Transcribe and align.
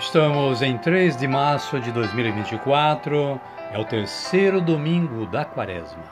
Estamos 0.00 0.62
em 0.62 0.78
3 0.78 1.14
de 1.14 1.28
março 1.28 1.78
de 1.78 1.92
2024, 1.92 3.38
é 3.70 3.78
o 3.78 3.84
terceiro 3.84 4.58
domingo 4.58 5.26
da 5.26 5.44
quaresma. 5.44 6.02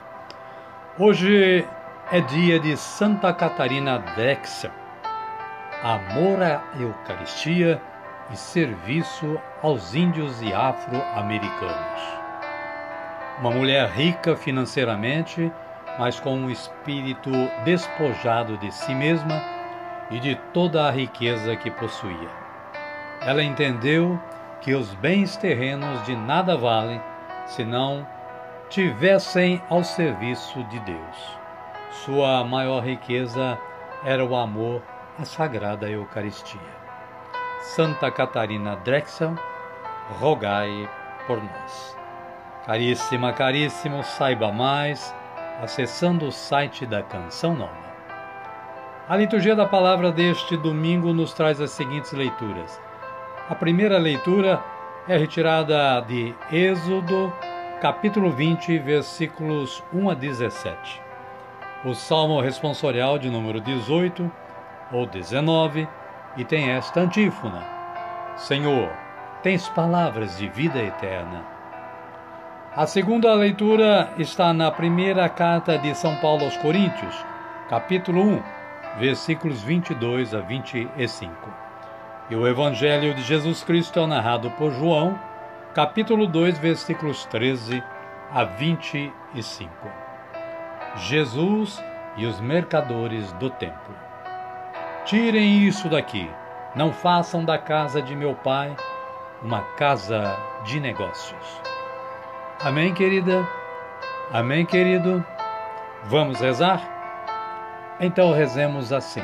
Hoje 0.99 1.67
é 2.11 2.21
dia 2.21 2.59
de 2.59 2.77
Santa 2.77 3.33
Catarina 3.33 3.97
Drexel, 4.15 4.69
amor 5.81 6.39
à 6.39 6.61
Eucaristia 6.79 7.81
e 8.31 8.37
serviço 8.37 9.41
aos 9.63 9.95
índios 9.95 10.39
e 10.43 10.53
afro-americanos. 10.53 12.01
Uma 13.39 13.49
mulher 13.49 13.89
rica 13.89 14.35
financeiramente, 14.35 15.51
mas 15.97 16.19
com 16.19 16.35
um 16.35 16.51
espírito 16.51 17.31
despojado 17.65 18.55
de 18.59 18.71
si 18.71 18.93
mesma 18.93 19.41
e 20.11 20.19
de 20.19 20.35
toda 20.53 20.87
a 20.87 20.91
riqueza 20.91 21.55
que 21.55 21.71
possuía. 21.71 22.38
Ela 23.29 23.43
entendeu 23.43 24.19
que 24.59 24.73
os 24.73 24.91
bens 24.95 25.37
terrenos 25.37 26.01
de 26.03 26.15
nada 26.15 26.57
valem 26.57 26.99
se 27.45 27.63
não 27.63 28.03
tivessem 28.71 29.61
ao 29.69 29.83
serviço 29.83 30.63
de 30.63 30.79
Deus. 30.79 31.37
Sua 31.91 32.43
maior 32.43 32.83
riqueza 32.83 33.55
era 34.03 34.25
o 34.25 34.35
amor 34.35 34.81
à 35.19 35.25
Sagrada 35.25 35.87
Eucaristia. 35.87 36.59
Santa 37.61 38.09
Catarina 38.09 38.77
Drexel, 38.77 39.35
rogai 40.19 40.89
por 41.27 41.37
nós. 41.37 41.95
Caríssima, 42.65 43.31
caríssimo, 43.31 44.03
saiba 44.03 44.51
mais 44.51 45.13
acessando 45.61 46.25
o 46.25 46.31
site 46.31 46.83
da 46.83 47.03
Canção 47.03 47.53
Nova. 47.53 47.93
A 49.07 49.15
liturgia 49.15 49.55
da 49.55 49.67
palavra 49.67 50.11
deste 50.11 50.57
domingo 50.57 51.13
nos 51.13 51.31
traz 51.31 51.61
as 51.61 51.69
seguintes 51.69 52.11
leituras. 52.11 52.88
A 53.49 53.55
primeira 53.55 53.97
leitura 53.97 54.63
é 55.07 55.17
retirada 55.17 55.99
de 56.01 56.35
Êxodo, 56.51 57.33
capítulo 57.81 58.29
20, 58.29 58.77
versículos 58.77 59.83
1 59.91 60.11
a 60.11 60.13
17. 60.13 61.01
O 61.83 61.95
salmo 61.95 62.39
responsorial 62.41 63.17
de 63.17 63.27
número 63.27 63.59
18 63.59 64.31
ou 64.91 65.07
19 65.07 65.87
e 66.37 66.45
tem 66.45 66.69
esta 66.69 66.99
antífona: 66.99 67.65
Senhor, 68.35 68.91
tens 69.41 69.67
palavras 69.69 70.37
de 70.37 70.47
vida 70.47 70.77
eterna. 70.77 71.43
A 72.75 72.85
segunda 72.85 73.33
leitura 73.33 74.13
está 74.19 74.53
na 74.53 74.69
primeira 74.69 75.27
carta 75.27 75.75
de 75.75 75.95
São 75.95 76.15
Paulo 76.17 76.45
aos 76.45 76.55
Coríntios, 76.57 77.15
capítulo 77.67 78.21
1, 78.21 78.43
versículos 78.99 79.63
22 79.63 80.35
a 80.35 80.39
25. 80.39 81.68
E 82.29 82.35
o 82.35 82.47
Evangelho 82.47 83.15
de 83.15 83.23
Jesus 83.23 83.63
Cristo 83.63 83.99
é 83.99 84.05
narrado 84.05 84.51
por 84.51 84.71
João, 84.71 85.19
capítulo 85.73 86.27
2, 86.27 86.59
versículos 86.59 87.25
13 87.25 87.83
a 88.31 88.43
25. 88.43 89.71
Jesus 90.95 91.83
e 92.17 92.27
os 92.27 92.39
mercadores 92.39 93.31
do 93.33 93.49
templo. 93.49 93.95
Tirem 95.05 95.63
isso 95.67 95.89
daqui, 95.89 96.29
não 96.75 96.93
façam 96.93 97.43
da 97.43 97.57
casa 97.57 97.99
de 97.99 98.15
meu 98.15 98.35
pai 98.35 98.75
uma 99.41 99.61
casa 99.75 100.37
de 100.65 100.79
negócios. 100.79 101.61
Amém, 102.59 102.93
querida? 102.93 103.47
Amém, 104.31 104.67
querido? 104.67 105.25
Vamos 106.03 106.39
rezar? 106.39 107.97
Então 107.99 108.31
rezemos 108.31 108.93
assim. 108.93 109.23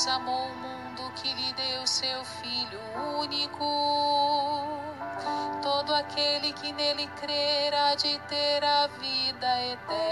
Deus 0.00 0.14
amou 0.14 0.46
o 0.46 0.56
mundo 0.56 1.12
que 1.16 1.30
lhe 1.30 1.52
deu 1.52 1.86
seu 1.86 2.24
Filho 2.24 2.80
único. 3.20 3.66
Todo 5.62 5.94
aquele 5.94 6.54
que 6.54 6.72
nele 6.72 7.06
crer 7.20 7.74
há 7.74 7.94
de 7.94 8.18
ter 8.20 8.64
a 8.64 8.86
vida 8.86 9.62
eterna. 9.62 10.09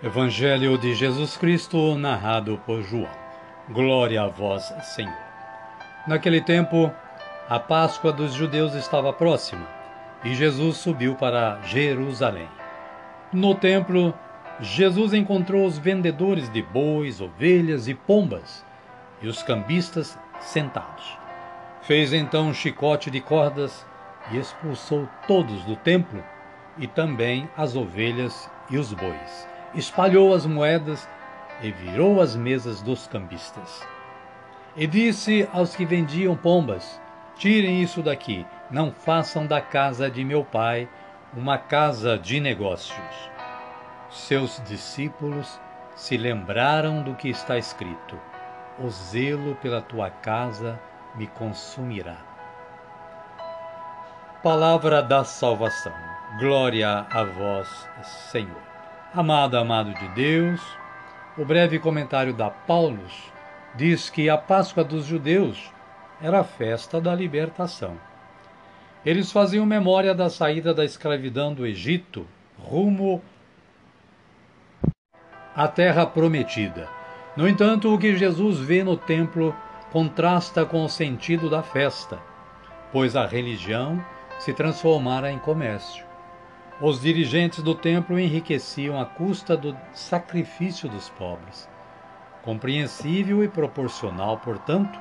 Evangelho 0.00 0.78
de 0.78 0.94
Jesus 0.94 1.36
Cristo, 1.36 1.96
narrado 1.96 2.56
por 2.64 2.84
João. 2.84 3.10
Glória 3.68 4.22
a 4.22 4.28
vós, 4.28 4.72
Senhor. 4.94 5.12
Naquele 6.06 6.40
tempo, 6.40 6.88
a 7.48 7.58
Páscoa 7.58 8.12
dos 8.12 8.32
judeus 8.32 8.74
estava 8.74 9.12
próxima 9.12 9.66
e 10.22 10.36
Jesus 10.36 10.76
subiu 10.76 11.16
para 11.16 11.60
Jerusalém. 11.62 12.48
No 13.32 13.56
templo, 13.56 14.14
Jesus 14.60 15.12
encontrou 15.12 15.66
os 15.66 15.78
vendedores 15.78 16.48
de 16.48 16.62
bois, 16.62 17.20
ovelhas 17.20 17.88
e 17.88 17.94
pombas 17.94 18.64
e 19.20 19.26
os 19.26 19.42
cambistas 19.42 20.16
sentados. 20.38 21.18
Fez 21.82 22.12
então 22.12 22.50
um 22.50 22.54
chicote 22.54 23.10
de 23.10 23.20
cordas 23.20 23.84
e 24.30 24.38
expulsou 24.38 25.08
todos 25.26 25.64
do 25.64 25.74
templo 25.74 26.22
e 26.78 26.86
também 26.86 27.50
as 27.56 27.74
ovelhas 27.74 28.48
e 28.70 28.78
os 28.78 28.92
bois. 28.92 29.57
Espalhou 29.74 30.34
as 30.34 30.46
moedas 30.46 31.08
e 31.60 31.70
virou 31.70 32.20
as 32.20 32.34
mesas 32.34 32.80
dos 32.80 33.06
cambistas. 33.06 33.86
E 34.76 34.86
disse 34.86 35.48
aos 35.52 35.74
que 35.74 35.84
vendiam 35.84 36.36
pombas: 36.36 37.00
Tirem 37.36 37.82
isso 37.82 38.02
daqui, 38.02 38.46
não 38.70 38.92
façam 38.92 39.46
da 39.46 39.60
casa 39.60 40.10
de 40.10 40.24
meu 40.24 40.44
pai 40.44 40.88
uma 41.34 41.58
casa 41.58 42.18
de 42.18 42.40
negócios. 42.40 43.30
Seus 44.10 44.62
discípulos 44.64 45.60
se 45.94 46.16
lembraram 46.16 47.02
do 47.02 47.14
que 47.14 47.28
está 47.28 47.58
escrito: 47.58 48.18
O 48.78 48.88
zelo 48.88 49.54
pela 49.56 49.82
tua 49.82 50.10
casa 50.10 50.80
me 51.14 51.26
consumirá. 51.26 52.16
Palavra 54.42 55.02
da 55.02 55.24
salvação. 55.24 55.92
Glória 56.38 57.06
a 57.10 57.24
vós, 57.24 57.88
Senhor. 58.30 58.67
Amado, 59.18 59.56
amado 59.56 59.92
de 59.94 60.06
Deus, 60.10 60.60
o 61.36 61.44
breve 61.44 61.80
comentário 61.80 62.32
da 62.32 62.50
Paulus 62.50 63.32
diz 63.74 64.08
que 64.08 64.30
a 64.30 64.38
Páscoa 64.38 64.84
dos 64.84 65.06
judeus 65.06 65.72
era 66.22 66.38
a 66.38 66.44
festa 66.44 67.00
da 67.00 67.16
libertação. 67.16 67.98
Eles 69.04 69.32
faziam 69.32 69.66
memória 69.66 70.14
da 70.14 70.30
saída 70.30 70.72
da 70.72 70.84
escravidão 70.84 71.52
do 71.52 71.66
Egito 71.66 72.28
rumo 72.56 73.20
à 75.52 75.66
terra 75.66 76.06
prometida. 76.06 76.88
No 77.36 77.48
entanto, 77.48 77.92
o 77.92 77.98
que 77.98 78.16
Jesus 78.16 78.60
vê 78.60 78.84
no 78.84 78.96
templo 78.96 79.52
contrasta 79.90 80.64
com 80.64 80.84
o 80.84 80.88
sentido 80.88 81.50
da 81.50 81.64
festa, 81.64 82.20
pois 82.92 83.16
a 83.16 83.26
religião 83.26 84.00
se 84.38 84.52
transformara 84.52 85.28
em 85.28 85.40
comércio. 85.40 86.07
Os 86.80 87.00
dirigentes 87.00 87.60
do 87.60 87.74
templo 87.74 88.20
enriqueciam 88.20 89.00
à 89.00 89.04
custa 89.04 89.56
do 89.56 89.76
sacrifício 89.92 90.88
dos 90.88 91.08
pobres. 91.08 91.68
Compreensível 92.42 93.42
e 93.42 93.48
proporcional, 93.48 94.38
portanto, 94.38 94.96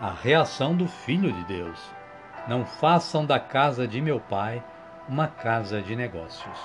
a 0.00 0.10
reação 0.10 0.74
do 0.74 0.88
Filho 0.88 1.32
de 1.32 1.44
Deus. 1.44 1.78
Não 2.48 2.66
façam 2.66 3.24
da 3.24 3.38
casa 3.38 3.86
de 3.86 4.00
meu 4.00 4.18
Pai 4.18 4.64
uma 5.08 5.28
casa 5.28 5.80
de 5.80 5.94
negócios. 5.94 6.58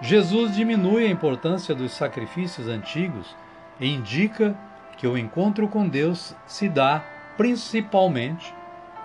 Jesus 0.00 0.56
diminui 0.56 1.06
a 1.06 1.10
importância 1.10 1.76
dos 1.76 1.92
sacrifícios 1.92 2.66
antigos 2.66 3.36
e 3.78 3.88
indica 3.88 4.56
que 4.96 5.06
o 5.06 5.16
encontro 5.16 5.68
com 5.68 5.88
Deus 5.88 6.34
se 6.44 6.68
dá 6.68 7.04
principalmente 7.36 8.52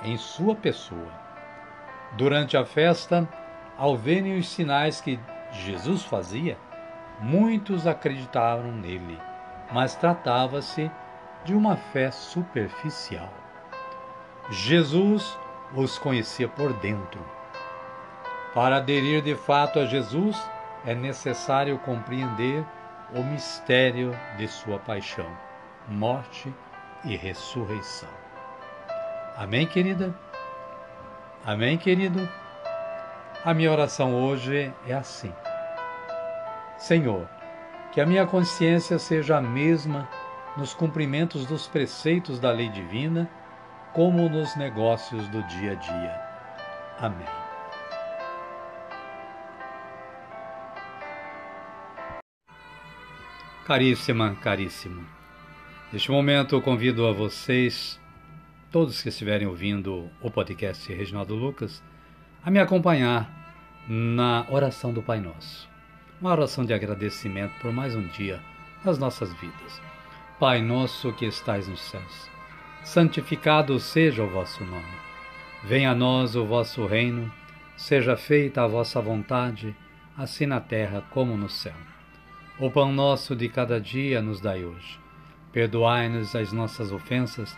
em 0.03 0.17
sua 0.17 0.55
pessoa. 0.55 1.11
Durante 2.17 2.57
a 2.57 2.65
festa, 2.65 3.29
ao 3.79 3.95
verem 3.95 4.37
os 4.37 4.49
sinais 4.49 4.99
que 4.99 5.17
Jesus 5.51 6.03
fazia, 6.03 6.57
muitos 7.21 7.87
acreditaram 7.87 8.73
nele, 8.73 9.17
mas 9.71 9.95
tratava-se 9.95 10.91
de 11.45 11.55
uma 11.55 11.77
fé 11.77 12.11
superficial. 12.11 13.33
Jesus 14.49 15.39
os 15.73 15.97
conhecia 15.97 16.49
por 16.49 16.73
dentro. 16.73 17.21
Para 18.53 18.77
aderir 18.77 19.21
de 19.21 19.35
fato 19.35 19.79
a 19.79 19.85
Jesus, 19.85 20.37
é 20.85 20.93
necessário 20.93 21.79
compreender 21.79 22.65
o 23.13 23.23
mistério 23.23 24.11
de 24.37 24.47
sua 24.47 24.77
paixão, 24.77 25.29
morte 25.87 26.53
e 27.05 27.15
ressurreição. 27.15 28.09
Amém, 29.37 29.65
querida? 29.65 30.13
Amém, 31.45 31.77
querido? 31.77 32.27
A 33.43 33.53
minha 33.53 33.71
oração 33.71 34.13
hoje 34.13 34.73
é 34.85 34.93
assim: 34.93 35.31
Senhor, 36.77 37.25
que 37.89 38.01
a 38.01 38.05
minha 38.05 38.27
consciência 38.27 38.99
seja 38.99 39.37
a 39.37 39.41
mesma 39.41 40.09
nos 40.57 40.73
cumprimentos 40.73 41.45
dos 41.45 41.65
preceitos 41.65 42.37
da 42.37 42.51
lei 42.51 42.67
divina, 42.67 43.29
como 43.93 44.27
nos 44.27 44.57
negócios 44.57 45.25
do 45.29 45.41
dia 45.43 45.71
a 45.71 45.75
dia. 45.75 46.21
Amém. 46.99 47.27
Caríssima, 53.65 54.35
caríssimo. 54.35 55.07
Neste 55.93 56.11
momento 56.11 56.55
eu 56.55 56.61
convido 56.61 57.07
a 57.07 57.13
vocês, 57.13 57.97
todos 58.69 59.01
que 59.01 59.07
estiverem 59.07 59.47
ouvindo 59.47 60.09
o 60.21 60.29
podcast 60.29 60.91
Reginaldo 60.91 61.35
Lucas, 61.35 61.81
a 62.41 62.49
me 62.49 62.57
acompanhar 62.57 63.29
na 63.87 64.45
oração 64.49 64.93
do 64.93 65.01
Pai 65.01 65.19
Nosso. 65.19 65.67
Uma 66.21 66.31
oração 66.31 66.63
de 66.63 66.73
agradecimento 66.73 67.51
por 67.61 67.73
mais 67.73 67.95
um 67.95 68.07
dia 68.07 68.39
nas 68.83 68.97
nossas 68.97 69.33
vidas. 69.33 69.81
Pai 70.39 70.61
nosso 70.61 71.11
que 71.11 71.25
estais 71.25 71.67
nos 71.67 71.81
céus, 71.81 72.29
santificado 72.81 73.77
seja 73.77 74.23
o 74.23 74.29
vosso 74.29 74.63
nome. 74.63 74.87
Venha 75.65 75.91
a 75.91 75.95
nós 75.95 76.37
o 76.37 76.45
vosso 76.45 76.85
reino, 76.85 77.29
seja 77.75 78.15
feita 78.15 78.63
a 78.63 78.67
vossa 78.67 79.01
vontade, 79.01 79.75
assim 80.17 80.45
na 80.45 80.61
terra 80.61 81.03
como 81.11 81.35
no 81.35 81.49
céu. 81.49 81.75
O 82.57 82.71
pão 82.71 82.93
nosso 82.93 83.35
de 83.35 83.49
cada 83.49 83.81
dia 83.81 84.21
nos 84.21 84.39
dai 84.39 84.63
hoje. 84.63 84.97
Perdoai-nos 85.51 86.33
as 86.37 86.53
nossas 86.53 86.89
ofensas, 86.89 87.57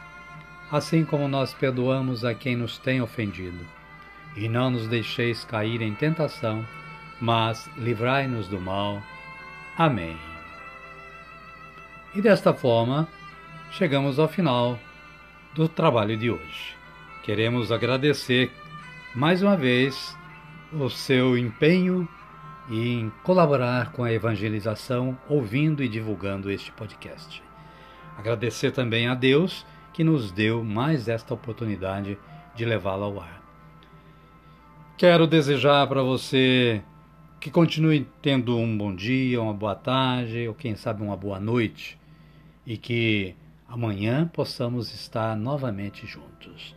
assim 0.72 1.06
como 1.06 1.28
nós 1.28 1.54
perdoamos 1.54 2.26
a 2.26 2.34
quem 2.34 2.56
nos 2.56 2.80
tem 2.80 3.00
ofendido 3.00 3.81
e 4.36 4.48
não 4.48 4.70
nos 4.70 4.88
deixeis 4.88 5.44
cair 5.44 5.82
em 5.82 5.94
tentação, 5.94 6.66
mas 7.20 7.70
livrai-nos 7.78 8.48
do 8.48 8.60
mal. 8.60 9.02
Amém. 9.78 10.18
E 12.14 12.22
desta 12.22 12.54
forma, 12.54 13.08
chegamos 13.72 14.20
ao 14.20 14.28
final 14.28 14.78
do 15.54 15.68
trabalho 15.68 16.18
de 16.18 16.30
hoje. 16.30 16.76
Queremos 17.24 17.72
agradecer 17.72 18.52
mais 19.14 19.42
uma 19.44 19.56
vez 19.56 20.18
o 20.74 20.90
seu 20.90 21.38
empenho 21.38 22.08
em 22.70 23.12
colaborar 23.24 23.92
com 23.92 24.04
a 24.04 24.12
evangelização, 24.12 25.18
ouvindo 25.28 25.84
e 25.84 25.90
divulgando 25.90 26.50
este 26.50 26.72
podcast. 26.72 27.44
Agradecer 28.18 28.72
também 28.72 29.08
a 29.08 29.16
Deus 29.16 29.66
que 29.94 30.04
nos 30.04 30.32
deu 30.32 30.64
mais 30.64 31.08
esta 31.08 31.34
oportunidade 31.34 32.18
de 32.56 32.66
levá-lo 32.66 33.04
ao 33.04 33.20
ar. 33.22 33.41
Quero 35.02 35.26
desejar 35.26 35.88
para 35.88 36.04
você 36.04 36.80
que 37.40 37.50
continue 37.50 38.08
tendo 38.22 38.56
um 38.56 38.78
bom 38.78 38.94
dia, 38.94 39.42
uma 39.42 39.52
boa 39.52 39.74
tarde, 39.74 40.48
ou 40.48 40.54
quem 40.54 40.76
sabe 40.76 41.02
uma 41.02 41.18
boa 41.18 41.40
noite, 41.40 41.98
e 42.68 42.78
que 42.78 43.36
amanhã 43.68 44.30
possamos 44.32 44.94
estar 44.94 45.36
novamente 45.36 46.06
juntos. 46.06 46.76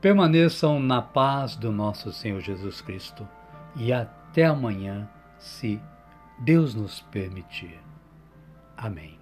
Permaneçam 0.00 0.80
na 0.80 1.02
paz 1.02 1.54
do 1.54 1.70
nosso 1.70 2.10
Senhor 2.10 2.40
Jesus 2.40 2.80
Cristo 2.80 3.28
e 3.76 3.92
até 3.92 4.46
amanhã, 4.46 5.06
se 5.38 5.78
Deus 6.38 6.74
nos 6.74 7.02
permitir. 7.02 7.78
Amém. 8.74 9.21